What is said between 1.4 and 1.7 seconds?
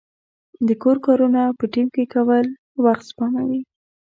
په